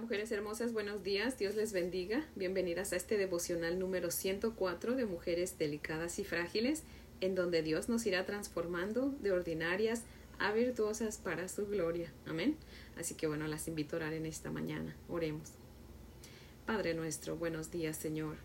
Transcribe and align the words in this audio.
Mujeres 0.00 0.32
hermosas, 0.32 0.72
buenos 0.72 1.04
días, 1.04 1.38
Dios 1.38 1.54
les 1.54 1.72
bendiga. 1.72 2.26
Bienvenidas 2.34 2.92
a 2.92 2.96
este 2.96 3.16
devocional 3.16 3.78
número 3.78 4.10
104 4.10 4.96
de 4.96 5.06
Mujeres 5.06 5.56
Delicadas 5.56 6.18
y 6.18 6.24
Frágiles, 6.24 6.82
en 7.20 7.36
donde 7.36 7.62
Dios 7.62 7.88
nos 7.88 8.04
irá 8.04 8.26
transformando 8.26 9.14
de 9.20 9.30
ordinarias 9.30 10.02
a 10.40 10.50
virtuosas 10.50 11.18
para 11.18 11.48
su 11.48 11.68
gloria. 11.68 12.12
Amén. 12.26 12.56
Así 12.98 13.14
que 13.14 13.28
bueno, 13.28 13.46
las 13.46 13.68
invito 13.68 13.94
a 13.94 13.98
orar 14.00 14.14
en 14.14 14.26
esta 14.26 14.50
mañana. 14.50 14.96
Oremos. 15.08 15.52
Padre 16.66 16.94
nuestro, 16.94 17.36
buenos 17.36 17.70
días 17.70 17.96
Señor. 17.96 18.36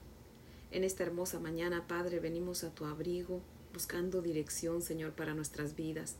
En 0.69 0.83
esta 0.83 1.03
hermosa 1.03 1.39
mañana, 1.39 1.87
Padre, 1.87 2.19
venimos 2.19 2.63
a 2.63 2.75
tu 2.75 2.85
abrigo, 2.85 3.41
buscando 3.73 4.21
dirección, 4.21 4.83
Señor, 4.83 5.13
para 5.13 5.33
nuestras 5.33 5.75
vidas, 5.75 6.15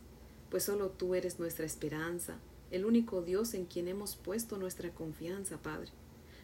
pues 0.50 0.64
solo 0.64 0.90
tú 0.90 1.14
eres 1.14 1.40
nuestra 1.40 1.68
esperanza 1.68 2.40
el 2.72 2.86
único 2.86 3.22
Dios 3.22 3.54
en 3.54 3.66
quien 3.66 3.88
hemos 3.88 4.16
puesto 4.16 4.58
nuestra 4.58 4.92
confianza, 4.92 5.58
Padre. 5.62 5.92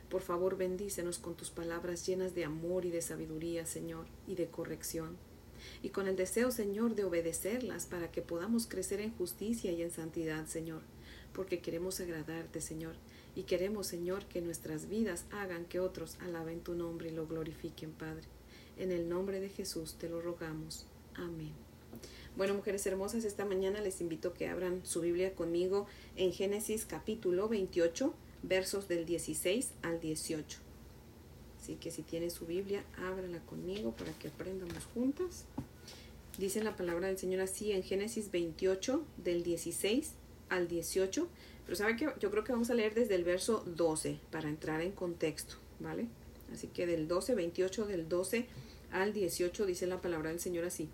Por 0.10 0.22
favor, 0.22 0.58
bendícenos 0.58 1.18
con 1.20 1.36
tus 1.36 1.50
palabras 1.50 2.06
llenas 2.06 2.36
de 2.36 2.46
amor 2.46 2.86
y 2.86 2.92
de 2.92 3.02
sabiduría, 3.02 3.66
Señor, 3.66 4.06
y 4.28 4.36
de 4.36 4.48
corrección. 4.48 5.18
Y 5.82 5.90
con 5.90 6.08
el 6.08 6.16
deseo, 6.16 6.52
Señor, 6.52 6.96
de 6.96 7.04
obedecerlas 7.04 7.86
para 7.86 8.12
que 8.12 8.22
podamos 8.22 8.68
crecer 8.68 9.02
en 9.02 9.16
justicia 9.16 9.72
y 9.72 9.82
en 9.82 9.92
santidad, 9.92 10.46
Señor, 10.48 10.82
porque 11.34 11.60
queremos 11.60 12.00
agradarte, 12.00 12.62
Señor, 12.62 12.96
y 13.36 13.44
queremos, 13.44 13.88
Señor, 13.88 14.26
que 14.26 14.42
nuestras 14.42 14.88
vidas 14.88 15.26
hagan 15.32 15.66
que 15.66 15.80
otros 15.80 16.18
alaben 16.22 16.62
tu 16.62 16.76
nombre 16.76 17.10
y 17.10 17.14
lo 17.14 17.28
glorifiquen, 17.28 17.92
Padre. 17.92 18.28
En 18.78 18.92
el 18.92 19.10
nombre 19.10 19.40
de 19.40 19.50
Jesús 19.50 19.96
te 19.96 20.10
lo 20.10 20.22
rogamos. 20.22 20.86
Amén. 21.16 21.75
Bueno, 22.36 22.54
mujeres 22.54 22.86
hermosas, 22.86 23.24
esta 23.24 23.46
mañana 23.46 23.80
les 23.80 24.02
invito 24.02 24.30
a 24.30 24.34
que 24.34 24.48
abran 24.48 24.86
su 24.86 25.02
Biblia 25.02 25.34
conmigo 25.34 25.88
en 26.18 26.34
Génesis 26.34 26.86
capítulo 26.86 27.48
28, 27.48 28.14
versos 28.44 28.88
del 28.88 29.06
16 29.06 29.72
al 29.82 30.02
18. 30.02 30.60
Así 31.62 31.76
que 31.76 31.92
si 31.92 32.04
tiene 32.04 32.30
su 32.30 32.46
Biblia, 32.46 32.84
ábrala 32.98 33.40
conmigo 33.40 33.92
para 33.92 34.12
que 34.14 34.28
aprendamos 34.28 34.86
juntas. 34.94 35.46
Dice 36.38 36.62
la 36.62 36.76
palabra 36.76 37.08
del 37.08 37.18
Señor 37.18 37.40
así 37.42 37.72
en 37.72 37.84
Génesis 37.84 38.30
28, 38.32 39.02
del 39.24 39.42
16 39.44 40.12
al 40.50 40.68
18. 40.68 41.28
Pero 41.66 41.76
sabe 41.76 41.96
que 41.96 42.10
yo 42.20 42.30
creo 42.30 42.44
que 42.44 42.52
vamos 42.52 42.70
a 42.70 42.74
leer 42.74 42.94
desde 42.94 43.16
el 43.16 43.24
verso 43.24 43.64
12 43.66 44.20
para 44.30 44.50
entrar 44.50 44.82
en 44.82 44.92
contexto, 44.92 45.56
¿vale? 45.80 46.08
Así 46.54 46.68
que 46.68 46.86
del 46.86 47.08
12, 47.08 47.34
28, 47.34 47.86
del 47.88 48.10
12 48.10 48.46
al 48.92 49.14
18 49.14 49.66
dice 49.66 49.88
la 49.88 50.02
palabra 50.02 50.30
del 50.30 50.40
Señor 50.40 50.66
así. 50.66 50.90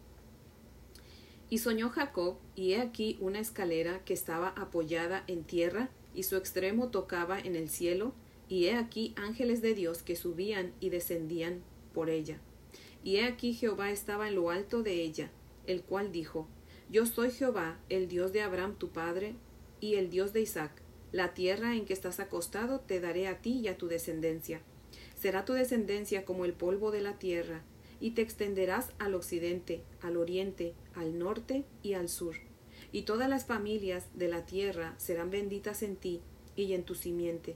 Y 1.51 1.57
soñó 1.57 1.89
Jacob, 1.89 2.37
y 2.55 2.71
he 2.71 2.79
aquí 2.79 3.17
una 3.19 3.41
escalera 3.41 4.05
que 4.05 4.13
estaba 4.13 4.53
apoyada 4.55 5.25
en 5.27 5.43
tierra, 5.43 5.89
y 6.15 6.23
su 6.23 6.37
extremo 6.37 6.91
tocaba 6.91 7.37
en 7.37 7.57
el 7.57 7.69
cielo, 7.69 8.13
y 8.47 8.67
he 8.67 8.75
aquí 8.75 9.13
ángeles 9.17 9.61
de 9.61 9.73
Dios 9.73 10.01
que 10.01 10.15
subían 10.15 10.71
y 10.79 10.91
descendían 10.91 11.61
por 11.93 12.09
ella. 12.09 12.39
Y 13.03 13.17
he 13.17 13.25
aquí 13.25 13.53
Jehová 13.53 13.91
estaba 13.91 14.29
en 14.29 14.35
lo 14.35 14.49
alto 14.49 14.81
de 14.81 14.93
ella, 15.01 15.29
el 15.67 15.83
cual 15.83 16.13
dijo, 16.13 16.47
Yo 16.89 17.05
soy 17.05 17.31
Jehová, 17.31 17.77
el 17.89 18.07
Dios 18.07 18.31
de 18.31 18.43
Abraham 18.43 18.77
tu 18.77 18.87
padre, 18.87 19.35
y 19.81 19.95
el 19.95 20.09
Dios 20.09 20.31
de 20.31 20.39
Isaac. 20.39 20.71
La 21.11 21.33
tierra 21.33 21.75
en 21.75 21.83
que 21.83 21.91
estás 21.91 22.21
acostado 22.21 22.79
te 22.79 23.01
daré 23.01 23.27
a 23.27 23.41
ti 23.41 23.59
y 23.59 23.67
a 23.67 23.77
tu 23.77 23.89
descendencia. 23.89 24.61
Será 25.19 25.43
tu 25.43 25.51
descendencia 25.51 26.23
como 26.23 26.45
el 26.45 26.53
polvo 26.53 26.91
de 26.91 27.01
la 27.01 27.19
tierra, 27.19 27.61
y 28.01 28.11
te 28.11 28.21
extenderás 28.21 28.89
al 28.99 29.13
occidente, 29.13 29.83
al 30.01 30.17
oriente, 30.17 30.73
al 30.95 31.17
norte 31.17 31.63
y 31.83 31.93
al 31.93 32.09
sur. 32.09 32.35
Y 32.91 33.03
todas 33.03 33.29
las 33.29 33.45
familias 33.45 34.07
de 34.15 34.27
la 34.27 34.45
tierra 34.45 34.95
serán 34.97 35.29
benditas 35.29 35.83
en 35.83 35.95
ti 35.95 36.19
y 36.55 36.73
en 36.73 36.83
tu 36.83 36.95
simiente. 36.95 37.55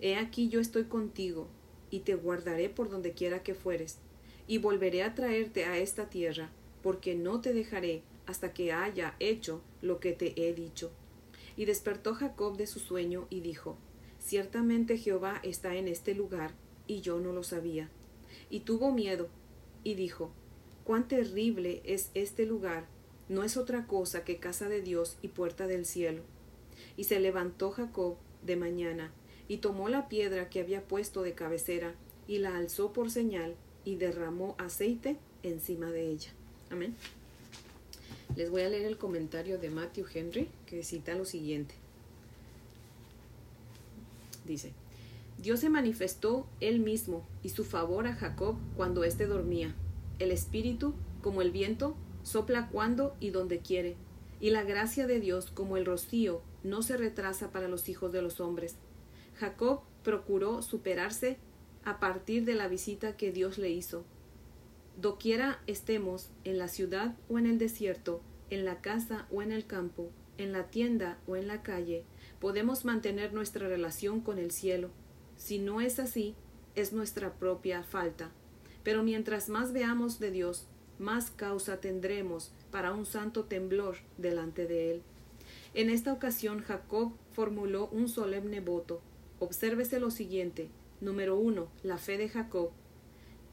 He 0.00 0.16
aquí 0.16 0.48
yo 0.48 0.58
estoy 0.58 0.84
contigo, 0.84 1.48
y 1.90 2.00
te 2.00 2.16
guardaré 2.16 2.70
por 2.70 2.88
donde 2.88 3.12
quiera 3.12 3.44
que 3.44 3.54
fueres, 3.54 3.98
y 4.48 4.58
volveré 4.58 5.04
a 5.04 5.14
traerte 5.14 5.64
a 5.66 5.78
esta 5.78 6.10
tierra, 6.10 6.50
porque 6.82 7.14
no 7.14 7.40
te 7.40 7.52
dejaré 7.52 8.02
hasta 8.26 8.52
que 8.52 8.72
haya 8.72 9.14
hecho 9.20 9.62
lo 9.80 10.00
que 10.00 10.12
te 10.12 10.34
he 10.36 10.54
dicho. 10.54 10.90
Y 11.56 11.66
despertó 11.66 12.14
Jacob 12.14 12.56
de 12.56 12.66
su 12.66 12.80
sueño 12.80 13.26
y 13.30 13.40
dijo, 13.40 13.76
Ciertamente 14.18 14.96
Jehová 14.96 15.40
está 15.42 15.76
en 15.76 15.86
este 15.86 16.14
lugar, 16.14 16.52
y 16.86 17.00
yo 17.00 17.20
no 17.20 17.32
lo 17.32 17.42
sabía. 17.42 17.90
Y 18.50 18.60
tuvo 18.60 18.92
miedo, 18.92 19.28
y 19.84 19.94
dijo, 19.94 20.30
Cuán 20.84 21.08
terrible 21.08 21.80
es 21.84 22.10
este 22.14 22.44
lugar, 22.44 22.86
no 23.28 23.42
es 23.42 23.56
otra 23.56 23.86
cosa 23.86 24.24
que 24.24 24.38
casa 24.38 24.68
de 24.68 24.82
Dios 24.82 25.16
y 25.22 25.28
puerta 25.28 25.66
del 25.66 25.86
cielo. 25.86 26.22
Y 26.96 27.04
se 27.04 27.20
levantó 27.20 27.70
Jacob 27.70 28.16
de 28.42 28.56
mañana, 28.56 29.12
y 29.48 29.58
tomó 29.58 29.88
la 29.88 30.08
piedra 30.08 30.50
que 30.50 30.60
había 30.60 30.82
puesto 30.82 31.22
de 31.22 31.32
cabecera, 31.32 31.94
y 32.28 32.38
la 32.38 32.56
alzó 32.56 32.92
por 32.92 33.10
señal, 33.10 33.54
y 33.84 33.96
derramó 33.96 34.54
aceite 34.58 35.16
encima 35.42 35.90
de 35.90 36.10
ella. 36.10 36.32
Amén. 36.70 36.94
Les 38.36 38.50
voy 38.50 38.62
a 38.62 38.68
leer 38.68 38.86
el 38.86 38.98
comentario 38.98 39.58
de 39.58 39.70
Matthew 39.70 40.06
Henry, 40.12 40.48
que 40.66 40.82
cita 40.82 41.14
lo 41.14 41.24
siguiente. 41.24 41.74
Dice, 44.44 44.72
Dios 45.38 45.60
se 45.60 45.68
manifestó 45.68 46.46
él 46.60 46.80
mismo 46.80 47.26
y 47.42 47.50
su 47.50 47.64
favor 47.64 48.06
a 48.06 48.14
Jacob 48.14 48.56
cuando 48.76 49.04
éste 49.04 49.26
dormía. 49.26 49.74
El 50.18 50.30
Espíritu, 50.30 50.94
como 51.22 51.42
el 51.42 51.50
viento, 51.50 51.96
sopla 52.22 52.68
cuando 52.68 53.16
y 53.20 53.30
donde 53.30 53.58
quiere, 53.58 53.96
y 54.40 54.50
la 54.50 54.62
gracia 54.62 55.06
de 55.06 55.20
Dios, 55.20 55.50
como 55.50 55.76
el 55.76 55.86
rocío, 55.86 56.42
no 56.62 56.82
se 56.82 56.96
retrasa 56.96 57.50
para 57.50 57.68
los 57.68 57.88
hijos 57.88 58.12
de 58.12 58.22
los 58.22 58.40
hombres. 58.40 58.76
Jacob 59.34 59.80
procuró 60.02 60.62
superarse 60.62 61.38
a 61.84 61.98
partir 61.98 62.44
de 62.44 62.54
la 62.54 62.68
visita 62.68 63.16
que 63.16 63.32
Dios 63.32 63.58
le 63.58 63.70
hizo. 63.70 64.04
Doquiera 64.96 65.60
estemos, 65.66 66.30
en 66.44 66.58
la 66.58 66.68
ciudad 66.68 67.16
o 67.28 67.38
en 67.38 67.46
el 67.46 67.58
desierto, 67.58 68.22
en 68.50 68.64
la 68.64 68.80
casa 68.80 69.26
o 69.30 69.42
en 69.42 69.50
el 69.50 69.66
campo, 69.66 70.10
en 70.38 70.52
la 70.52 70.70
tienda 70.70 71.18
o 71.26 71.36
en 71.36 71.48
la 71.48 71.62
calle, 71.62 72.04
podemos 72.40 72.84
mantener 72.84 73.32
nuestra 73.32 73.68
relación 73.68 74.20
con 74.20 74.38
el 74.38 74.50
cielo 74.50 74.90
si 75.36 75.58
no 75.58 75.80
es 75.80 75.98
así, 75.98 76.34
es 76.74 76.92
nuestra 76.92 77.34
propia 77.34 77.82
falta. 77.82 78.30
Pero 78.82 79.02
mientras 79.02 79.48
más 79.48 79.72
veamos 79.72 80.18
de 80.18 80.30
Dios, 80.30 80.66
más 80.98 81.30
causa 81.30 81.80
tendremos 81.80 82.52
para 82.70 82.92
un 82.92 83.06
santo 83.06 83.44
temblor 83.44 83.96
delante 84.18 84.66
de 84.66 84.92
Él. 84.92 85.02
En 85.74 85.90
esta 85.90 86.12
ocasión 86.12 86.60
Jacob 86.60 87.12
formuló 87.32 87.88
un 87.88 88.08
solemne 88.08 88.60
voto. 88.60 89.00
Obsérvese 89.40 89.98
lo 89.98 90.10
siguiente. 90.10 90.68
Número 91.00 91.36
uno, 91.36 91.68
la 91.82 91.98
fe 91.98 92.16
de 92.16 92.28
Jacob. 92.28 92.70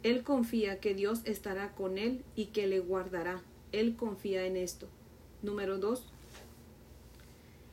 Él 0.03 0.23
confía 0.23 0.79
que 0.79 0.93
Dios 0.93 1.21
estará 1.25 1.73
con 1.73 1.97
él 1.97 2.23
y 2.35 2.47
que 2.47 2.67
le 2.67 2.79
guardará. 2.79 3.41
Él 3.71 3.95
confía 3.95 4.45
en 4.45 4.55
esto. 4.55 4.87
Número 5.41 5.77
dos, 5.79 6.05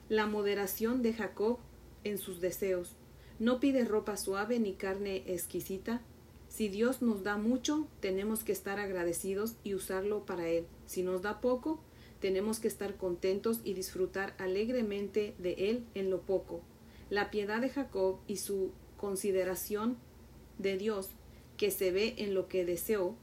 la 0.09 0.27
moderación 0.27 1.03
de 1.03 1.13
Jacob 1.13 1.59
en 2.05 2.19
sus 2.19 2.41
deseos. 2.41 2.97
No 3.38 3.60
pide 3.60 3.84
ropa 3.84 4.16
suave 4.16 4.59
ni 4.59 4.75
carne 4.75 5.22
exquisita. 5.26 6.00
Si 6.49 6.69
Dios 6.69 7.03
nos 7.03 7.22
da 7.22 7.37
mucho, 7.37 7.87
tenemos 8.00 8.43
que 8.43 8.53
estar 8.53 8.81
agradecidos 8.81 9.54
y 9.62 9.75
usarlo 9.75 10.26
para 10.26 10.49
Él. 10.49 10.66
Si 10.87 11.03
nos 11.03 11.22
da 11.22 11.41
poco, 11.41 11.81
tenemos 12.21 12.59
que 12.59 12.69
estar 12.69 12.97
contentos 12.97 13.60
y 13.62 13.75
disfrutar 13.75 14.34
alegremente 14.38 15.34
de 15.38 15.53
Él 15.71 15.87
en 15.94 16.10
lo 16.10 16.22
poco. 16.22 16.62
La 17.10 17.31
piedad 17.31 17.60
de 17.60 17.69
Jacob 17.69 18.19
y 18.26 18.38
su 18.38 18.72
consideración 18.97 19.99
de 20.59 20.76
Dios, 20.76 21.10
que 21.56 21.70
se 21.70 21.93
ve 21.93 22.15
en 22.19 22.34
lo 22.34 22.49
que 22.49 22.65
deseó, 22.65 23.15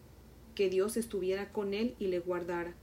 que 0.55 0.69
Dios 0.69 0.95
estuviera 0.95 1.51
con 1.51 1.73
Él 1.73 1.95
y 1.99 2.07
le 2.07 2.19
guardara. 2.19 2.73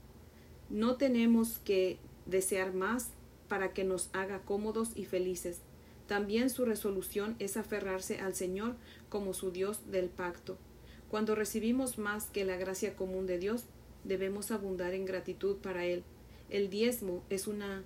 No 0.69 0.97
tenemos 0.97 1.59
que 1.61 1.99
desear 2.27 2.75
más 2.75 3.11
para 3.49 3.73
que 3.73 3.85
nos 3.85 4.11
haga 4.13 4.43
cómodos 4.43 4.91
y 4.95 5.07
felices. 5.07 5.61
También 6.07 6.51
su 6.51 6.65
resolución 6.65 7.37
es 7.39 7.57
aferrarse 7.57 8.21
al 8.21 8.35
Señor 8.35 8.77
como 9.09 9.35
su 9.35 9.51
Dios 9.51 9.91
del 9.91 10.09
pacto. 10.09 10.59
Cuando 11.09 11.35
recibimos 11.35 11.99
más 11.99 12.27
que 12.27 12.45
la 12.45 12.57
gracia 12.57 12.97
común 12.97 13.27
de 13.27 13.39
Dios, 13.39 13.65
debemos 14.05 14.51
abundar 14.51 14.95
en 14.95 15.05
gratitud 15.05 15.57
para 15.57 15.85
Él. 15.85 16.03
El 16.51 16.71
diezmo 16.71 17.23
es 17.31 17.47
una 17.47 17.85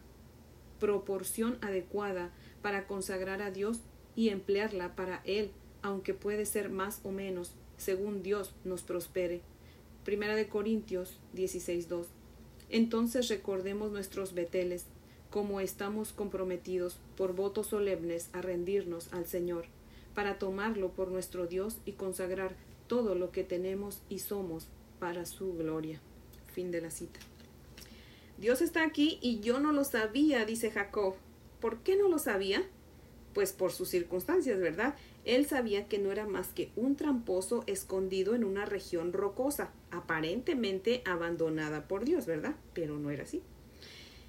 proporción 0.80 1.58
adecuada 1.60 2.30
para 2.62 2.86
consagrar 2.86 3.42
a 3.42 3.50
Dios 3.50 3.80
y 4.14 4.30
emplearla 4.30 4.96
para 4.96 5.22
Él, 5.24 5.50
aunque 5.82 6.14
puede 6.14 6.46
ser 6.46 6.70
más 6.70 7.00
o 7.04 7.10
menos, 7.10 7.52
según 7.76 8.22
Dios 8.22 8.54
nos 8.64 8.82
prospere. 8.82 9.42
Primera 10.04 10.34
de 10.34 10.48
Corintios 10.48 11.18
16.2. 11.34 12.06
Entonces 12.68 13.28
recordemos 13.28 13.92
nuestros 13.92 14.34
beteles, 14.34 14.86
como 15.36 15.60
estamos 15.60 16.14
comprometidos 16.14 16.96
por 17.14 17.34
votos 17.34 17.66
solemnes 17.66 18.30
a 18.32 18.40
rendirnos 18.40 19.12
al 19.12 19.26
Señor, 19.26 19.66
para 20.14 20.38
tomarlo 20.38 20.92
por 20.92 21.08
nuestro 21.08 21.46
Dios 21.46 21.76
y 21.84 21.92
consagrar 21.92 22.56
todo 22.86 23.14
lo 23.14 23.32
que 23.32 23.44
tenemos 23.44 24.00
y 24.08 24.20
somos 24.20 24.66
para 24.98 25.26
su 25.26 25.52
gloria. 25.52 26.00
Fin 26.54 26.70
de 26.70 26.80
la 26.80 26.90
cita. 26.90 27.20
Dios 28.38 28.62
está 28.62 28.82
aquí 28.82 29.18
y 29.20 29.40
yo 29.40 29.60
no 29.60 29.72
lo 29.72 29.84
sabía, 29.84 30.46
dice 30.46 30.70
Jacob. 30.70 31.16
¿Por 31.60 31.80
qué 31.80 31.96
no 31.96 32.08
lo 32.08 32.18
sabía? 32.18 32.66
pues 33.34 33.52
por 33.52 33.70
sus 33.70 33.90
circunstancias, 33.90 34.58
¿verdad? 34.58 34.94
Él 35.26 35.44
sabía 35.44 35.88
que 35.88 35.98
no 35.98 36.10
era 36.10 36.26
más 36.26 36.54
que 36.54 36.70
un 36.74 36.96
tramposo 36.96 37.64
escondido 37.66 38.34
en 38.34 38.44
una 38.44 38.64
región 38.64 39.12
rocosa, 39.12 39.70
aparentemente 39.90 41.02
abandonada 41.04 41.86
por 41.86 42.06
Dios, 42.06 42.24
¿verdad? 42.24 42.56
Pero 42.72 42.98
no 42.98 43.10
era 43.10 43.24
así. 43.24 43.42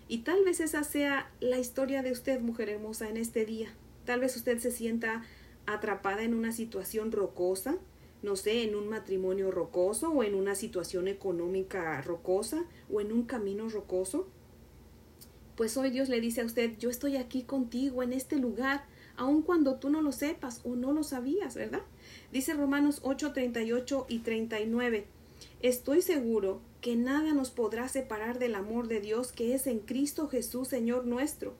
Y 0.07 0.19
tal 0.19 0.43
vez 0.43 0.59
esa 0.59 0.83
sea 0.83 1.31
la 1.39 1.59
historia 1.59 2.01
de 2.01 2.11
usted, 2.11 2.39
mujer 2.39 2.69
hermosa, 2.69 3.09
en 3.09 3.17
este 3.17 3.45
día. 3.45 3.73
Tal 4.05 4.21
vez 4.21 4.35
usted 4.35 4.57
se 4.59 4.71
sienta 4.71 5.23
atrapada 5.65 6.23
en 6.23 6.33
una 6.33 6.51
situación 6.51 7.11
rocosa, 7.11 7.77
no 8.23 8.35
sé, 8.35 8.63
en 8.63 8.75
un 8.75 8.87
matrimonio 8.87 9.51
rocoso 9.51 10.09
o 10.11 10.23
en 10.23 10.33
una 10.33 10.55
situación 10.55 11.07
económica 11.07 12.01
rocosa 12.01 12.65
o 12.91 13.01
en 13.01 13.11
un 13.11 13.23
camino 13.23 13.67
rocoso. 13.69 14.27
Pues 15.55 15.75
hoy 15.75 15.89
Dios 15.89 16.07
le 16.07 16.21
dice 16.21 16.41
a 16.41 16.45
usted, 16.45 16.77
yo 16.77 16.89
estoy 16.89 17.17
aquí 17.17 17.43
contigo 17.43 18.01
en 18.01 18.13
este 18.13 18.37
lugar 18.37 18.85
aun 19.17 19.41
cuando 19.41 19.75
tú 19.75 19.89
no 19.89 20.01
lo 20.01 20.11
sepas 20.11 20.61
o 20.63 20.75
no 20.75 20.93
lo 20.93 21.03
sabías, 21.03 21.55
¿verdad? 21.55 21.81
Dice 22.31 22.53
Romanos 22.53 23.01
8, 23.03 23.33
38 23.33 24.05
y 24.07 24.19
39. 24.19 25.07
Estoy 25.63 26.03
seguro 26.03 26.61
que 26.81 26.95
nada 26.95 27.33
nos 27.33 27.49
podrá 27.49 27.87
separar 27.87 28.37
del 28.37 28.53
amor 28.53 28.87
de 28.87 29.01
Dios 29.01 29.31
que 29.31 29.55
es 29.55 29.65
en 29.65 29.79
Cristo 29.79 30.27
Jesús, 30.27 30.67
Señor 30.67 31.07
nuestro. 31.07 31.55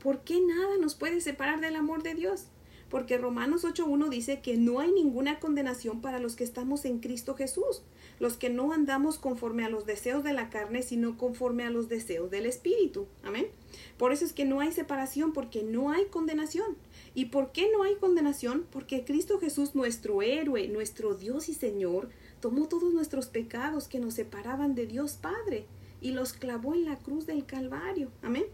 ¿Por 0.00 0.20
qué 0.20 0.40
nada 0.40 0.76
nos 0.80 0.94
puede 0.94 1.20
separar 1.20 1.60
del 1.60 1.74
amor 1.74 2.04
de 2.04 2.14
Dios? 2.14 2.46
Porque 2.90 3.18
Romanos 3.18 3.64
8.1 3.64 4.08
dice 4.08 4.40
que 4.40 4.56
no 4.56 4.78
hay 4.78 4.92
ninguna 4.92 5.40
condenación 5.40 6.00
para 6.00 6.20
los 6.20 6.36
que 6.36 6.44
estamos 6.44 6.84
en 6.84 7.00
Cristo 7.00 7.34
Jesús, 7.34 7.82
los 8.20 8.36
que 8.36 8.50
no 8.50 8.72
andamos 8.72 9.18
conforme 9.18 9.64
a 9.64 9.68
los 9.68 9.84
deseos 9.84 10.22
de 10.22 10.32
la 10.32 10.48
carne, 10.48 10.82
sino 10.82 11.18
conforme 11.18 11.64
a 11.64 11.70
los 11.70 11.88
deseos 11.88 12.30
del 12.30 12.46
Espíritu. 12.46 13.08
Amén. 13.24 13.48
Por 13.96 14.12
eso 14.12 14.24
es 14.24 14.32
que 14.32 14.44
no 14.44 14.60
hay 14.60 14.70
separación, 14.70 15.32
porque 15.32 15.64
no 15.64 15.90
hay 15.90 16.04
condenación. 16.04 16.76
¿Y 17.16 17.24
por 17.26 17.50
qué 17.50 17.68
no 17.72 17.82
hay 17.82 17.96
condenación? 17.96 18.64
Porque 18.70 19.04
Cristo 19.04 19.40
Jesús, 19.40 19.74
nuestro 19.74 20.22
héroe, 20.22 20.68
nuestro 20.68 21.14
Dios 21.14 21.48
y 21.48 21.54
Señor, 21.54 22.10
tomó 22.44 22.68
todos 22.68 22.92
nuestros 22.92 23.28
pecados 23.28 23.88
que 23.88 23.98
nos 23.98 24.12
separaban 24.12 24.74
de 24.74 24.86
Dios 24.86 25.14
Padre 25.14 25.64
y 26.02 26.10
los 26.10 26.34
clavó 26.34 26.74
en 26.74 26.84
la 26.84 26.98
cruz 26.98 27.24
del 27.24 27.46
Calvario. 27.46 28.10
Amén. 28.20 28.44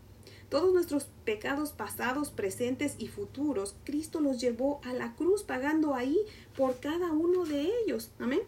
Todos 0.49 0.73
nuestros 0.73 1.09
pecados 1.25 1.73
pasados, 1.73 2.31
presentes 2.31 2.95
y 2.99 3.09
futuros, 3.09 3.75
Cristo 3.83 4.21
los 4.21 4.41
llevó 4.41 4.81
a 4.85 4.93
la 4.93 5.17
cruz 5.17 5.43
pagando 5.43 5.97
ahí 5.97 6.17
por 6.57 6.79
cada 6.79 7.11
uno 7.11 7.45
de 7.45 7.69
ellos. 7.83 8.13
Amén. 8.21 8.43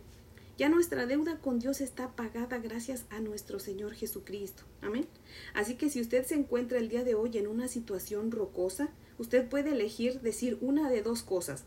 Ya 0.58 0.68
nuestra 0.68 1.06
deuda 1.06 1.38
con 1.38 1.58
Dios 1.58 1.80
está 1.80 2.12
pagada 2.12 2.58
gracias 2.58 3.04
a 3.10 3.18
nuestro 3.18 3.58
Señor 3.58 3.94
Jesucristo. 3.94 4.62
Amén. 4.80 5.08
Así 5.54 5.74
que 5.74 5.90
si 5.90 6.00
usted 6.00 6.24
se 6.24 6.36
encuentra 6.36 6.78
el 6.78 6.88
día 6.88 7.02
de 7.02 7.16
hoy 7.16 7.36
en 7.36 7.48
una 7.48 7.66
situación 7.66 8.30
rocosa, 8.30 8.90
usted 9.18 9.48
puede 9.48 9.72
elegir 9.72 10.20
decir 10.20 10.56
una 10.60 10.88
de 10.88 11.02
dos 11.02 11.24
cosas. 11.24 11.64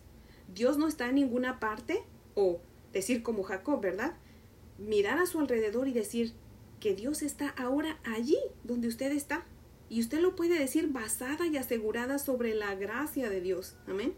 Dios 0.53 0.77
no 0.77 0.87
está 0.87 1.09
en 1.09 1.15
ninguna 1.15 1.59
parte 1.59 2.03
o 2.35 2.61
decir 2.95 3.21
como 3.21 3.43
Jacob, 3.43 3.81
¿verdad? 3.81 4.13
Mirar 4.79 5.19
a 5.19 5.25
su 5.25 5.39
alrededor 5.39 5.87
y 5.87 5.93
decir 5.93 6.33
que 6.79 6.95
Dios 6.95 7.21
está 7.21 7.49
ahora 7.49 7.99
allí 8.03 8.37
donde 8.63 8.87
usted 8.87 9.11
está. 9.11 9.45
Y 9.89 9.99
usted 9.99 10.21
lo 10.21 10.35
puede 10.35 10.57
decir 10.57 10.87
basada 10.87 11.45
y 11.45 11.57
asegurada 11.57 12.17
sobre 12.17 12.55
la 12.55 12.73
gracia 12.73 13.29
de 13.29 13.41
Dios. 13.41 13.75
Amén. 13.87 14.13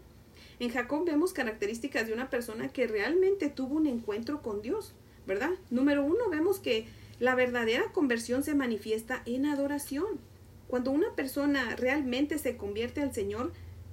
En 0.60 0.70
Jacob 0.70 1.04
vemos 1.04 1.32
características 1.32 2.06
de 2.06 2.14
una 2.14 2.30
persona 2.30 2.68
que 2.68 2.86
realmente 2.86 3.48
tuvo 3.48 3.74
un 3.74 3.86
encuentro 3.86 4.42
con 4.42 4.62
Dios, 4.62 4.94
¿verdad? 5.26 5.50
Número 5.70 6.04
uno, 6.04 6.30
vemos 6.30 6.60
que 6.60 6.86
la 7.18 7.34
verdadera 7.34 7.90
conversión 7.92 8.44
se 8.44 8.54
manifiesta 8.54 9.22
en 9.26 9.46
adoración. 9.46 10.20
Cuando 10.68 10.92
una 10.92 11.14
persona 11.14 11.74
realmente 11.76 12.38
se 12.38 12.56
convierte 12.56 13.00
al 13.00 13.12
Señor, 13.12 13.52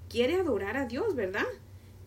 quiere 0.09 0.35
adorar 0.35 0.77
a 0.77 0.85
Dios, 0.85 1.15
¿verdad? 1.15 1.45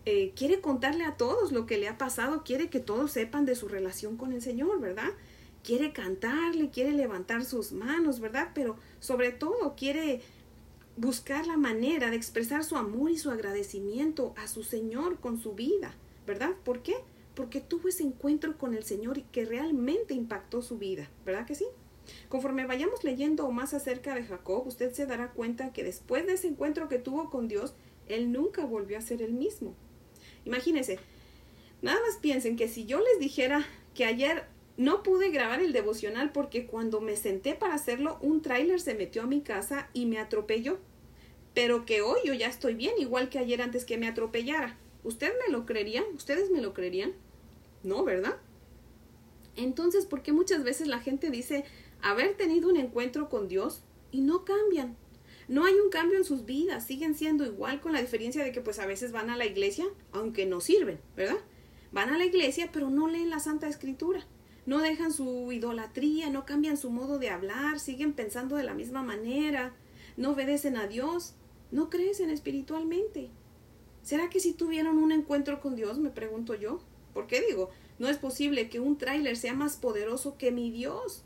Eh, 0.05 0.33
quiere 0.35 0.61
contarle 0.61 1.03
a 1.03 1.17
todos 1.17 1.51
lo 1.51 1.65
que 1.65 1.77
le 1.77 1.87
ha 1.87 1.97
pasado, 1.97 2.43
quiere 2.43 2.69
que 2.69 2.79
todos 2.79 3.11
sepan 3.11 3.45
de 3.45 3.55
su 3.55 3.67
relación 3.67 4.17
con 4.17 4.33
el 4.33 4.41
Señor, 4.41 4.79
¿verdad? 4.79 5.09
Quiere 5.63 5.91
cantarle, 5.91 6.69
quiere 6.69 6.93
levantar 6.93 7.43
sus 7.43 7.73
manos, 7.73 8.19
¿verdad? 8.19 8.51
Pero 8.55 8.77
sobre 8.99 9.31
todo 9.31 9.75
quiere 9.75 10.21
buscar 10.95 11.47
la 11.47 11.57
manera 11.57 12.09
de 12.09 12.15
expresar 12.15 12.63
su 12.63 12.75
amor 12.75 13.11
y 13.11 13.17
su 13.17 13.29
agradecimiento 13.29 14.33
a 14.37 14.47
su 14.47 14.63
Señor 14.63 15.19
con 15.19 15.39
su 15.39 15.53
vida, 15.53 15.93
¿verdad? 16.25 16.51
¿Por 16.63 16.81
qué? 16.81 16.95
Porque 17.35 17.61
tuvo 17.61 17.89
ese 17.89 18.03
encuentro 18.03 18.57
con 18.57 18.73
el 18.73 18.83
Señor 18.83 19.17
y 19.17 19.23
que 19.23 19.45
realmente 19.45 20.13
impactó 20.13 20.61
su 20.61 20.77
vida, 20.77 21.09
¿verdad 21.25 21.45
que 21.45 21.55
sí? 21.55 21.65
Conforme 22.27 22.65
vayamos 22.65 23.03
leyendo 23.03 23.49
más 23.51 23.73
acerca 23.73 24.15
de 24.15 24.23
Jacob, 24.23 24.67
usted 24.67 24.91
se 24.93 25.05
dará 25.05 25.31
cuenta 25.31 25.71
que 25.71 25.83
después 25.83 26.25
de 26.25 26.33
ese 26.33 26.47
encuentro 26.47 26.89
que 26.89 26.99
tuvo 26.99 27.29
con 27.29 27.47
Dios, 27.47 27.73
él 28.07 28.31
nunca 28.31 28.65
volvió 28.65 28.97
a 28.97 29.01
ser 29.01 29.21
el 29.21 29.33
mismo. 29.33 29.75
Imagínense, 30.45 30.99
nada 31.81 31.99
más 32.01 32.17
piensen 32.17 32.55
que 32.55 32.67
si 32.67 32.85
yo 32.85 32.99
les 32.99 33.19
dijera 33.19 33.65
que 33.93 34.05
ayer 34.05 34.45
no 34.77 35.03
pude 35.03 35.29
grabar 35.29 35.61
el 35.61 35.73
devocional 35.73 36.31
porque 36.31 36.65
cuando 36.65 37.01
me 37.01 37.17
senté 37.17 37.53
para 37.53 37.75
hacerlo, 37.75 38.17
un 38.21 38.41
tráiler 38.41 38.79
se 38.79 38.95
metió 38.95 39.23
a 39.23 39.27
mi 39.27 39.41
casa 39.41 39.89
y 39.93 40.05
me 40.05 40.19
atropelló 40.19 40.79
pero 41.53 41.85
que 41.85 42.01
hoy 42.01 42.19
yo 42.23 42.33
ya 42.33 42.47
estoy 42.47 42.73
bien, 42.73 42.93
igual 42.99 43.29
que 43.29 43.39
ayer 43.39 43.61
antes 43.61 43.85
que 43.85 43.97
me 43.97 44.07
atropellara. 44.07 44.77
¿Usted 45.03 45.33
me 45.45 45.51
lo 45.51 45.65
creerían? 45.65 46.05
¿Ustedes 46.15 46.51
me 46.51 46.61
lo 46.61 46.73
creerían? 46.73 47.13
No, 47.83 48.03
¿verdad? 48.03 48.37
Entonces, 49.55 50.05
¿por 50.05 50.21
qué 50.21 50.31
muchas 50.31 50.63
veces 50.63 50.87
la 50.87 50.99
gente 50.99 51.29
dice 51.31 51.65
haber 52.01 52.35
tenido 52.35 52.69
un 52.69 52.77
encuentro 52.77 53.29
con 53.29 53.47
Dios 53.47 53.83
y 54.11 54.21
no 54.21 54.45
cambian? 54.45 54.95
No 55.49 55.65
hay 55.65 55.73
un 55.73 55.89
cambio 55.89 56.17
en 56.17 56.23
sus 56.23 56.45
vidas, 56.45 56.85
siguen 56.85 57.13
siendo 57.15 57.45
igual 57.45 57.81
con 57.81 57.91
la 57.91 57.99
diferencia 57.99 58.41
de 58.41 58.53
que 58.53 58.61
pues 58.61 58.79
a 58.79 58.85
veces 58.85 59.11
van 59.11 59.29
a 59.29 59.35
la 59.35 59.45
iglesia, 59.45 59.85
aunque 60.13 60.45
no 60.45 60.61
sirven, 60.61 61.01
¿verdad? 61.17 61.39
Van 61.91 62.09
a 62.09 62.17
la 62.17 62.25
iglesia, 62.25 62.69
pero 62.71 62.89
no 62.89 63.09
leen 63.09 63.29
la 63.29 63.39
Santa 63.39 63.67
Escritura. 63.67 64.25
No 64.65 64.79
dejan 64.79 65.11
su 65.11 65.51
idolatría, 65.51 66.29
no 66.29 66.45
cambian 66.45 66.77
su 66.77 66.91
modo 66.91 67.19
de 67.19 67.29
hablar, 67.29 67.81
siguen 67.81 68.13
pensando 68.13 68.55
de 68.55 68.63
la 68.63 68.75
misma 68.75 69.03
manera, 69.03 69.73
no 70.15 70.31
obedecen 70.31 70.77
a 70.77 70.87
Dios 70.87 71.33
no 71.71 71.89
crecen 71.89 72.29
espiritualmente. 72.29 73.29
¿Será 74.01 74.29
que 74.29 74.39
si 74.39 74.53
tuvieron 74.53 74.97
un 74.97 75.11
encuentro 75.11 75.61
con 75.61 75.75
Dios, 75.75 75.99
me 75.99 76.09
pregunto 76.09 76.55
yo? 76.55 76.81
¿Por 77.13 77.27
qué 77.27 77.41
digo? 77.41 77.69
No 77.99 78.07
es 78.07 78.17
posible 78.17 78.69
que 78.69 78.79
un 78.79 78.97
tráiler 78.97 79.37
sea 79.37 79.53
más 79.53 79.77
poderoso 79.77 80.37
que 80.37 80.51
mi 80.51 80.71
Dios, 80.71 81.23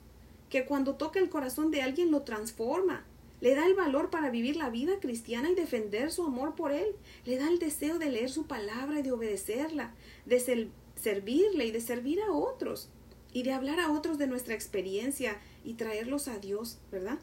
que 0.49 0.65
cuando 0.65 0.95
toca 0.95 1.19
el 1.19 1.29
corazón 1.29 1.71
de 1.71 1.81
alguien 1.81 2.11
lo 2.11 2.23
transforma, 2.23 3.05
le 3.43 3.55
da 3.55 3.65
el 3.65 3.73
valor 3.73 4.09
para 4.09 4.29
vivir 4.29 4.55
la 4.55 4.69
vida 4.69 5.01
cristiana 5.01 5.51
y 5.51 5.53
defender 5.53 6.13
su 6.13 6.23
amor 6.23 6.55
por 6.55 6.71
Él, 6.71 6.95
le 7.25 7.37
da 7.37 7.49
el 7.49 7.59
deseo 7.59 7.99
de 7.99 8.09
leer 8.09 8.29
su 8.29 8.47
palabra 8.47 8.99
y 8.99 9.03
de 9.03 9.11
obedecerla, 9.11 9.93
de 10.25 10.69
servirle 10.95 11.65
y 11.65 11.71
de 11.71 11.81
servir 11.81 12.21
a 12.21 12.31
otros, 12.31 12.89
y 13.33 13.43
de 13.43 13.51
hablar 13.51 13.81
a 13.81 13.91
otros 13.91 14.17
de 14.17 14.27
nuestra 14.27 14.53
experiencia 14.53 15.41
y 15.65 15.73
traerlos 15.73 16.29
a 16.29 16.37
Dios, 16.37 16.79
¿verdad? 16.89 17.19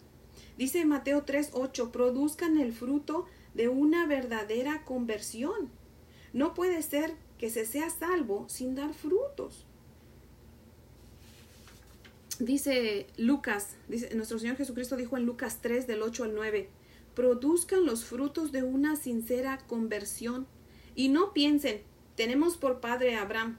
Dice 0.58 0.84
Mateo 0.84 1.24
3:8, 1.24 1.90
produzcan 1.90 2.58
el 2.58 2.74
fruto 2.74 3.24
de 3.54 3.70
una 3.70 4.06
verdadera 4.06 4.84
conversión. 4.84 5.70
No 6.34 6.52
puede 6.52 6.82
ser 6.82 7.14
que 7.38 7.48
se 7.48 7.64
sea 7.64 7.88
salvo 7.88 8.46
sin 8.50 8.74
dar 8.74 8.92
frutos. 8.92 9.64
Dice 12.40 13.06
Lucas, 13.18 13.76
nuestro 14.14 14.38
Señor 14.38 14.56
Jesucristo 14.56 14.96
dijo 14.96 15.18
en 15.18 15.26
Lucas 15.26 15.58
3 15.60 15.86
del 15.86 16.00
8 16.00 16.24
al 16.24 16.34
9, 16.34 16.70
produzcan 17.14 17.84
los 17.84 18.06
frutos 18.06 18.50
de 18.50 18.62
una 18.62 18.96
sincera 18.96 19.58
conversión 19.66 20.46
y 20.94 21.10
no 21.10 21.34
piensen, 21.34 21.82
tenemos 22.16 22.56
por 22.56 22.80
padre 22.80 23.14
a 23.14 23.20
Abraham, 23.20 23.58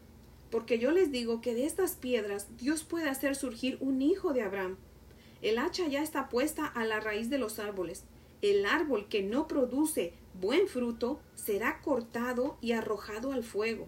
porque 0.50 0.80
yo 0.80 0.90
les 0.90 1.12
digo 1.12 1.42
que 1.42 1.54
de 1.54 1.68
estas 1.68 1.92
piedras 1.92 2.48
Dios 2.58 2.84
puede 2.84 3.08
hacer 3.08 3.36
surgir 3.36 3.78
un 3.82 4.02
hijo 4.02 4.34
de 4.34 4.42
Abraham. 4.42 4.78
El 5.44 5.60
hacha 5.60 5.88
ya 5.88 6.02
está 6.02 6.28
puesta 6.28 6.66
a 6.66 6.84
la 6.84 7.00
raíz 7.00 7.30
de 7.30 7.38
los 7.38 7.60
árboles. 7.60 8.04
El 8.42 8.66
árbol 8.66 9.08
que 9.10 9.22
no 9.22 9.48
produce 9.48 10.14
buen 10.42 10.68
fruto 10.68 11.20
será 11.36 11.82
cortado 11.82 12.58
y 12.62 12.72
arrojado 12.72 13.32
al 13.32 13.44
fuego. 13.44 13.88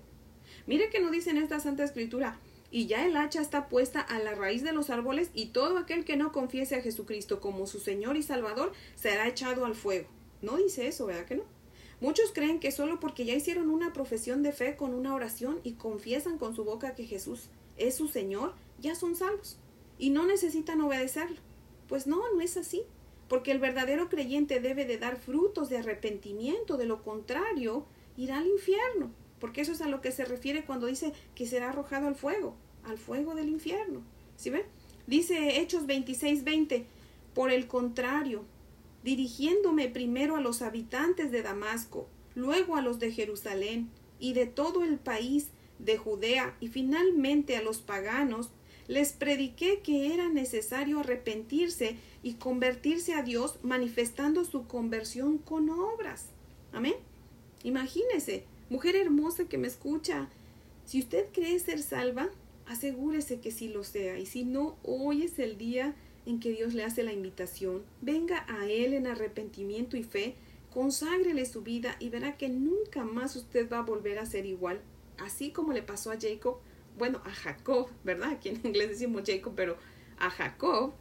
Mire 0.67 0.91
que 0.91 0.99
no 0.99 1.09
dice 1.09 1.31
en 1.31 1.37
esta 1.37 1.59
Santa 1.59 1.83
Escritura, 1.83 2.39
y 2.73 2.87
ya 2.87 3.05
el 3.05 3.15
hacha 3.15 3.39
está 3.39 3.69
puesta 3.69 4.01
a 4.01 4.17
la 4.17 4.33
raíz 4.33 4.63
de 4.63 4.73
los 4.73 4.89
árboles, 4.89 5.29
y 5.35 5.49
todo 5.49 5.77
aquel 5.77 6.05
que 6.05 6.17
no 6.17 6.31
confiese 6.31 6.75
a 6.75 6.81
Jesucristo 6.81 7.39
como 7.39 7.67
su 7.67 7.79
Señor 7.79 8.17
y 8.17 8.23
Salvador 8.23 8.71
será 8.95 9.27
echado 9.27 9.65
al 9.65 9.75
fuego. 9.75 10.09
No 10.41 10.57
dice 10.57 10.87
eso, 10.87 11.05
¿verdad 11.05 11.25
que 11.25 11.35
no? 11.35 11.43
Muchos 12.01 12.31
creen 12.33 12.59
que 12.59 12.71
solo 12.71 12.99
porque 12.99 13.25
ya 13.25 13.35
hicieron 13.35 13.69
una 13.69 13.93
profesión 13.93 14.41
de 14.41 14.53
fe 14.53 14.75
con 14.75 14.95
una 14.95 15.13
oración 15.13 15.59
y 15.63 15.73
confiesan 15.73 16.39
con 16.39 16.55
su 16.55 16.63
boca 16.63 16.95
que 16.95 17.05
Jesús 17.05 17.51
es 17.77 17.93
su 17.93 18.07
Señor, 18.07 18.55
ya 18.79 18.95
son 18.95 19.15
salvos 19.15 19.59
y 19.99 20.09
no 20.09 20.25
necesitan 20.25 20.81
obedecerlo. 20.81 21.37
Pues 21.87 22.07
no, 22.07 22.23
no 22.33 22.41
es 22.41 22.57
así, 22.57 22.81
porque 23.29 23.51
el 23.51 23.59
verdadero 23.59 24.09
creyente 24.09 24.59
debe 24.59 24.85
de 24.85 24.97
dar 24.97 25.17
frutos 25.17 25.69
de 25.69 25.77
arrepentimiento, 25.77 26.77
de 26.77 26.87
lo 26.87 27.03
contrario, 27.03 27.85
irá 28.17 28.39
al 28.39 28.47
infierno, 28.47 29.11
porque 29.43 29.59
eso 29.59 29.73
es 29.73 29.81
a 29.81 29.89
lo 29.89 29.99
que 29.99 30.13
se 30.13 30.23
refiere 30.23 30.63
cuando 30.63 30.87
dice 30.87 31.11
que 31.35 31.45
será 31.45 31.67
arrojado 31.67 32.07
al 32.07 32.15
fuego, 32.15 32.55
al 32.85 32.97
fuego 32.97 33.35
del 33.35 33.49
infierno. 33.49 34.01
¿Sí 34.37 34.49
ven? 34.49 34.63
Dice 35.05 35.59
Hechos 35.59 35.85
26, 35.85 36.45
20, 36.45 36.85
por 37.33 37.51
el 37.51 37.67
contrario, 37.67 38.45
dirigiéndome 39.03 39.89
primero 39.89 40.37
a 40.37 40.39
los 40.39 40.61
habitantes 40.61 41.29
de 41.29 41.41
Damasco, 41.41 42.07
luego 42.35 42.77
a 42.77 42.81
los 42.81 42.99
de 42.99 43.11
Jerusalén 43.11 43.89
y 44.17 44.31
de 44.31 44.45
todo 44.45 44.81
el 44.81 44.97
país 44.97 45.49
de 45.77 45.97
Judea 45.97 46.55
y 46.61 46.69
finalmente 46.69 47.57
a 47.57 47.61
los 47.61 47.79
paganos, 47.79 48.49
les 48.87 49.11
prediqué 49.11 49.81
que 49.81 50.13
era 50.13 50.29
necesario 50.29 51.01
arrepentirse 51.01 51.97
y 52.23 52.35
convertirse 52.35 53.13
a 53.13 53.23
Dios 53.23 53.59
manifestando 53.61 54.45
su 54.45 54.67
conversión 54.67 55.37
con 55.37 55.69
obras. 55.69 56.27
Amén. 56.71 56.95
Imagínese, 57.63 58.45
mujer 58.73 58.95
hermosa 58.95 59.45
que 59.45 59.59
me 59.59 59.67
escucha, 59.67 60.27
si 60.83 60.97
usted 60.97 61.27
cree 61.31 61.59
ser 61.59 61.79
salva, 61.79 62.31
asegúrese 62.65 63.39
que 63.39 63.51
sí 63.51 63.67
lo 63.67 63.83
sea. 63.83 64.17
Y 64.17 64.25
si 64.25 64.45
no, 64.45 64.77
hoy 64.81 65.21
es 65.21 65.37
el 65.37 65.59
día 65.59 65.93
en 66.25 66.39
que 66.39 66.51
Dios 66.51 66.73
le 66.73 66.83
hace 66.83 67.03
la 67.03 67.13
invitación. 67.13 67.83
Venga 68.01 68.47
a 68.49 68.65
Él 68.65 68.95
en 68.95 69.05
arrepentimiento 69.05 69.95
y 69.95 70.01
fe, 70.01 70.33
conságrele 70.73 71.45
su 71.45 71.61
vida 71.61 71.95
y 71.99 72.09
verá 72.09 72.35
que 72.35 72.49
nunca 72.49 73.03
más 73.03 73.35
usted 73.35 73.69
va 73.71 73.77
a 73.77 73.83
volver 73.83 74.17
a 74.17 74.25
ser 74.25 74.47
igual. 74.47 74.81
Así 75.19 75.51
como 75.51 75.71
le 75.71 75.83
pasó 75.83 76.09
a 76.09 76.19
Jacob, 76.19 76.57
bueno, 76.97 77.21
a 77.25 77.29
Jacob, 77.29 77.89
¿verdad? 78.03 78.31
Aquí 78.31 78.49
en 78.49 78.61
inglés 78.63 78.89
decimos 78.89 79.21
Jacob, 79.23 79.53
pero 79.55 79.77
a 80.17 80.31
Jacob 80.31 80.93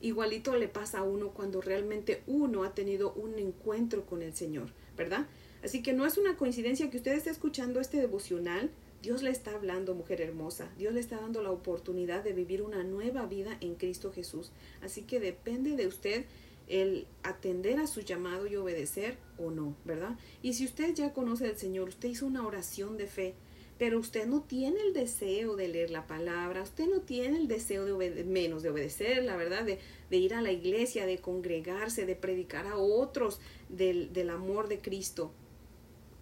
igualito 0.00 0.56
le 0.56 0.68
pasa 0.68 1.00
a 1.00 1.02
uno 1.02 1.28
cuando 1.34 1.60
realmente 1.60 2.22
uno 2.26 2.64
ha 2.64 2.74
tenido 2.74 3.12
un 3.12 3.38
encuentro 3.38 4.06
con 4.06 4.22
el 4.22 4.34
Señor, 4.34 4.72
¿verdad? 4.96 5.26
Así 5.62 5.82
que 5.82 5.92
no 5.92 6.06
es 6.06 6.18
una 6.18 6.36
coincidencia 6.36 6.90
que 6.90 6.98
usted 6.98 7.12
esté 7.12 7.30
escuchando 7.30 7.80
este 7.80 7.98
devocional. 7.98 8.70
Dios 9.02 9.22
le 9.22 9.30
está 9.30 9.52
hablando, 9.52 9.94
mujer 9.94 10.20
hermosa. 10.20 10.70
Dios 10.76 10.94
le 10.94 11.00
está 11.00 11.20
dando 11.20 11.42
la 11.42 11.50
oportunidad 11.50 12.24
de 12.24 12.32
vivir 12.32 12.62
una 12.62 12.82
nueva 12.84 13.26
vida 13.26 13.56
en 13.60 13.74
Cristo 13.74 14.12
Jesús. 14.12 14.50
Así 14.82 15.02
que 15.02 15.20
depende 15.20 15.76
de 15.76 15.86
usted 15.86 16.24
el 16.68 17.06
atender 17.22 17.78
a 17.78 17.86
su 17.86 18.02
llamado 18.02 18.46
y 18.46 18.56
obedecer 18.56 19.16
o 19.38 19.50
no, 19.50 19.74
¿verdad? 19.84 20.16
Y 20.42 20.54
si 20.54 20.64
usted 20.64 20.94
ya 20.94 21.12
conoce 21.12 21.46
al 21.46 21.56
Señor, 21.56 21.88
usted 21.88 22.10
hizo 22.10 22.26
una 22.26 22.46
oración 22.46 22.96
de 22.96 23.06
fe, 23.06 23.34
pero 23.78 23.98
usted 23.98 24.26
no 24.26 24.42
tiene 24.42 24.80
el 24.80 24.92
deseo 24.92 25.56
de 25.56 25.68
leer 25.68 25.90
la 25.90 26.06
palabra, 26.06 26.62
usted 26.62 26.86
no 26.88 27.00
tiene 27.00 27.38
el 27.38 27.48
deseo 27.48 27.84
de 27.84 28.24
menos 28.24 28.62
de 28.62 28.70
obedecer, 28.70 29.24
la 29.24 29.36
verdad, 29.36 29.64
de, 29.64 29.78
de, 30.10 30.16
ir 30.16 30.34
a 30.34 30.42
la 30.42 30.52
iglesia, 30.52 31.06
de 31.06 31.18
congregarse, 31.18 32.04
de 32.04 32.16
predicar 32.16 32.66
a 32.66 32.76
otros 32.76 33.40
del, 33.68 34.12
del 34.12 34.30
amor 34.30 34.68
de 34.68 34.80
Cristo, 34.80 35.32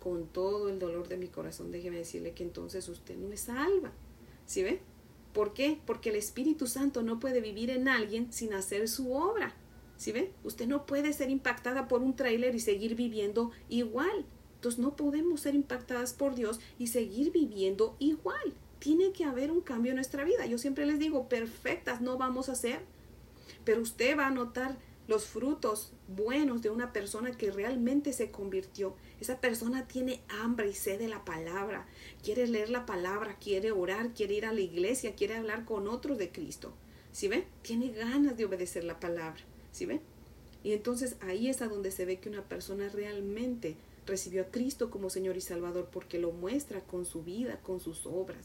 con 0.06 0.28
todo 0.28 0.68
el 0.68 0.78
dolor 0.78 1.08
de 1.08 1.16
mi 1.16 1.26
corazón, 1.26 1.72
déjeme 1.72 1.96
decirle 1.96 2.30
que 2.30 2.44
entonces 2.44 2.88
usted 2.88 3.16
no 3.16 3.32
es 3.32 3.40
salva. 3.40 3.90
¿Sí 4.46 4.62
ve? 4.62 4.78
¿Por 5.32 5.52
qué? 5.52 5.80
Porque 5.84 6.10
el 6.10 6.14
Espíritu 6.14 6.68
Santo 6.68 7.02
no 7.02 7.18
puede 7.18 7.40
vivir 7.40 7.70
en 7.70 7.88
alguien 7.88 8.32
sin 8.32 8.54
hacer 8.54 8.86
su 8.86 9.12
obra. 9.12 9.56
¿Sí 9.96 10.12
ve? 10.12 10.32
Usted 10.44 10.68
no 10.68 10.86
puede 10.86 11.12
ser 11.12 11.28
impactada 11.28 11.88
por 11.88 12.02
un 12.02 12.14
tráiler 12.14 12.54
y 12.54 12.60
seguir 12.60 12.94
viviendo 12.94 13.50
igual. 13.68 14.24
Entonces 14.54 14.78
no 14.78 14.94
podemos 14.94 15.40
ser 15.40 15.56
impactadas 15.56 16.12
por 16.12 16.36
Dios 16.36 16.60
y 16.78 16.86
seguir 16.86 17.32
viviendo 17.32 17.96
igual. 17.98 18.54
Tiene 18.78 19.10
que 19.10 19.24
haber 19.24 19.50
un 19.50 19.60
cambio 19.60 19.90
en 19.90 19.96
nuestra 19.96 20.22
vida. 20.22 20.46
Yo 20.46 20.58
siempre 20.58 20.86
les 20.86 21.00
digo, 21.00 21.28
perfectas 21.28 22.00
no 22.00 22.16
vamos 22.16 22.48
a 22.48 22.54
ser, 22.54 22.78
pero 23.64 23.82
usted 23.82 24.16
va 24.16 24.28
a 24.28 24.30
notar 24.30 24.78
los 25.08 25.26
frutos 25.26 25.92
buenos 26.08 26.62
de 26.62 26.70
una 26.70 26.92
persona 26.92 27.30
que 27.36 27.50
realmente 27.50 28.12
se 28.12 28.30
convirtió. 28.30 28.94
Esa 29.20 29.40
persona 29.40 29.86
tiene 29.86 30.20
hambre 30.28 30.68
y 30.68 30.74
sed 30.74 30.98
de 30.98 31.08
la 31.08 31.24
palabra, 31.24 31.86
quiere 32.22 32.46
leer 32.46 32.70
la 32.70 32.86
palabra, 32.86 33.36
quiere 33.38 33.70
orar, 33.72 34.14
quiere 34.14 34.34
ir 34.34 34.46
a 34.46 34.52
la 34.52 34.60
iglesia, 34.60 35.14
quiere 35.14 35.36
hablar 35.36 35.64
con 35.64 35.88
otros 35.88 36.18
de 36.18 36.30
Cristo. 36.30 36.72
¿Sí 37.12 37.28
ven? 37.28 37.44
Tiene 37.62 37.90
ganas 37.90 38.36
de 38.36 38.44
obedecer 38.44 38.84
la 38.84 39.00
palabra. 39.00 39.40
¿Sí 39.72 39.86
ven? 39.86 40.00
Y 40.62 40.72
entonces 40.72 41.16
ahí 41.20 41.48
es 41.48 41.62
a 41.62 41.68
donde 41.68 41.90
se 41.90 42.04
ve 42.04 42.18
que 42.18 42.28
una 42.28 42.42
persona 42.42 42.88
realmente 42.88 43.76
recibió 44.06 44.42
a 44.42 44.46
Cristo 44.46 44.90
como 44.90 45.10
Señor 45.10 45.36
y 45.36 45.40
Salvador 45.40 45.88
porque 45.92 46.18
lo 46.18 46.32
muestra 46.32 46.80
con 46.80 47.04
su 47.04 47.22
vida, 47.22 47.60
con 47.62 47.80
sus 47.80 48.06
obras. 48.06 48.44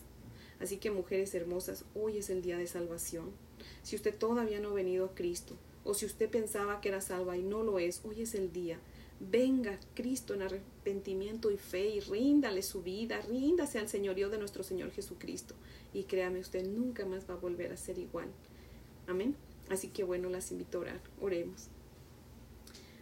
Así 0.60 0.78
que 0.78 0.92
mujeres 0.92 1.34
hermosas, 1.34 1.86
hoy 1.96 2.18
es 2.18 2.30
el 2.30 2.44
día 2.44 2.58
de 2.58 2.68
salvación. 2.68 3.32
Si 3.82 3.96
usted 3.96 4.16
todavía 4.16 4.60
no 4.60 4.70
ha 4.70 4.74
venido 4.74 5.06
a 5.06 5.16
Cristo, 5.16 5.56
o 5.84 5.94
si 5.94 6.06
usted 6.06 6.30
pensaba 6.30 6.82
que 6.82 6.90
era 6.90 7.02
salva 7.02 7.38
y 7.38 7.44
no 7.44 7.64
lo 7.64 7.80
es, 7.80 8.02
hoy 8.04 8.22
es 8.22 8.36
el 8.36 8.52
día. 8.52 8.80
Venga 9.20 9.80
Cristo 9.94 10.34
en 10.34 10.42
arrepentimiento 10.42 11.52
y 11.52 11.58
fe 11.58 11.90
y 11.90 12.00
ríndale 12.00 12.64
su 12.64 12.82
vida, 12.82 13.22
ríndase 13.22 13.78
al 13.78 13.88
señorío 13.88 14.30
de 14.30 14.38
nuestro 14.38 14.64
Señor 14.64 14.92
Jesucristo. 14.92 15.56
Y 15.94 16.04
créame, 16.04 16.40
usted 16.40 16.66
nunca 16.66 17.06
más 17.06 17.30
va 17.30 17.36
a 17.36 17.38
volver 17.38 17.72
a 17.72 17.78
ser 17.78 18.00
igual. 18.00 18.30
Amén. 19.08 19.36
Así 19.70 19.90
que 19.90 20.04
bueno, 20.04 20.30
las 20.30 20.52
invito 20.52 20.78
a 20.78 20.82
orar. 20.82 21.02
Oremos. 21.20 21.68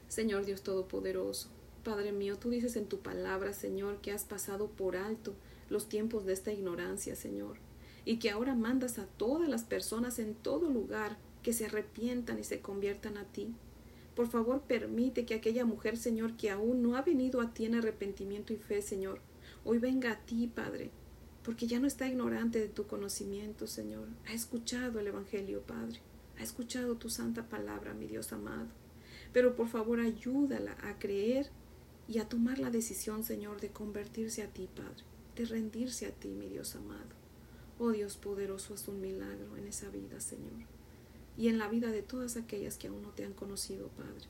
Señor 0.09 0.45
Dios 0.45 0.63
Todopoderoso, 0.63 1.49
Padre 1.83 2.11
mío, 2.11 2.37
tú 2.37 2.49
dices 2.49 2.75
en 2.75 2.87
tu 2.87 2.99
palabra, 2.99 3.53
Señor, 3.53 4.01
que 4.01 4.11
has 4.11 4.25
pasado 4.25 4.67
por 4.67 4.97
alto 4.97 5.33
los 5.69 5.87
tiempos 5.87 6.25
de 6.25 6.33
esta 6.33 6.51
ignorancia, 6.51 7.15
Señor, 7.15 7.57
y 8.05 8.17
que 8.17 8.29
ahora 8.29 8.55
mandas 8.55 8.99
a 8.99 9.05
todas 9.05 9.47
las 9.47 9.63
personas 9.63 10.19
en 10.19 10.33
todo 10.35 10.69
lugar 10.69 11.17
que 11.49 11.53
se 11.53 11.65
arrepientan 11.65 12.37
y 12.37 12.43
se 12.43 12.61
conviertan 12.61 13.17
a 13.17 13.23
ti. 13.23 13.55
Por 14.13 14.27
favor, 14.27 14.61
permite 14.67 15.25
que 15.25 15.33
aquella 15.33 15.65
mujer, 15.65 15.97
Señor, 15.97 16.37
que 16.37 16.51
aún 16.51 16.83
no 16.83 16.95
ha 16.95 17.01
venido 17.01 17.41
a 17.41 17.55
ti 17.55 17.65
en 17.65 17.73
arrepentimiento 17.73 18.53
y 18.53 18.57
fe, 18.57 18.83
Señor, 18.83 19.19
hoy 19.65 19.79
venga 19.79 20.11
a 20.11 20.19
ti, 20.27 20.45
Padre, 20.45 20.91
porque 21.43 21.65
ya 21.65 21.79
no 21.79 21.87
está 21.87 22.07
ignorante 22.07 22.59
de 22.59 22.67
tu 22.67 22.85
conocimiento, 22.85 23.65
Señor. 23.65 24.09
Ha 24.27 24.33
escuchado 24.33 24.99
el 24.99 25.07
Evangelio, 25.07 25.63
Padre. 25.63 26.01
Ha 26.37 26.43
escuchado 26.43 26.97
tu 26.97 27.09
santa 27.09 27.49
palabra, 27.49 27.95
mi 27.95 28.05
Dios 28.05 28.31
amado. 28.31 28.67
Pero 29.33 29.55
por 29.55 29.69
favor, 29.69 29.99
ayúdala 29.99 30.77
a 30.83 30.99
creer 30.99 31.49
y 32.07 32.19
a 32.19 32.29
tomar 32.29 32.59
la 32.59 32.69
decisión, 32.69 33.23
Señor, 33.23 33.59
de 33.59 33.69
convertirse 33.69 34.43
a 34.43 34.53
ti, 34.53 34.69
Padre, 34.75 35.03
de 35.35 35.45
rendirse 35.45 36.05
a 36.05 36.11
ti, 36.11 36.27
mi 36.27 36.47
Dios 36.47 36.75
amado. 36.75 37.17
Oh 37.79 37.89
Dios 37.89 38.17
poderoso, 38.17 38.75
haz 38.75 38.87
un 38.87 39.01
milagro 39.01 39.57
en 39.57 39.65
esa 39.65 39.89
vida, 39.89 40.19
Señor, 40.19 40.67
y 41.37 41.47
en 41.47 41.57
la 41.57 41.67
vida 41.67 41.91
de 41.91 42.01
todas 42.01 42.37
aquellas 42.37 42.77
que 42.77 42.87
aún 42.87 43.01
no 43.01 43.09
te 43.09 43.23
han 43.23 43.33
conocido, 43.33 43.87
Padre, 43.89 44.27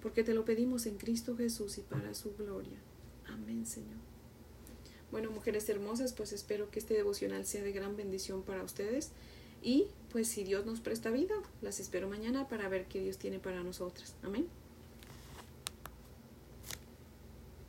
porque 0.00 0.24
te 0.24 0.34
lo 0.34 0.44
pedimos 0.44 0.86
en 0.86 0.98
Cristo 0.98 1.36
Jesús 1.36 1.78
y 1.78 1.82
para 1.82 2.14
su 2.14 2.34
gloria. 2.36 2.78
Amén, 3.26 3.66
Señor. 3.66 3.98
Bueno, 5.10 5.30
mujeres 5.30 5.68
hermosas, 5.68 6.12
pues 6.14 6.32
espero 6.32 6.70
que 6.70 6.78
este 6.78 6.94
devocional 6.94 7.44
sea 7.44 7.62
de 7.62 7.72
gran 7.72 7.96
bendición 7.96 8.42
para 8.42 8.64
ustedes. 8.64 9.10
Y 9.62 9.86
pues 10.10 10.26
si 10.26 10.42
Dios 10.42 10.66
nos 10.66 10.80
presta 10.80 11.10
vida, 11.10 11.34
las 11.60 11.78
espero 11.78 12.08
mañana 12.08 12.48
para 12.48 12.68
ver 12.68 12.86
qué 12.86 13.00
Dios 13.00 13.18
tiene 13.18 13.38
para 13.38 13.62
nosotras. 13.62 14.14
Amén. 14.22 14.48